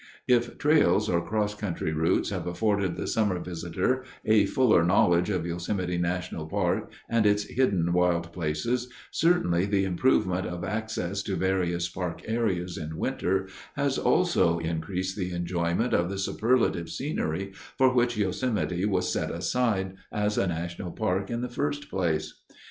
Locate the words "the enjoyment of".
15.17-16.09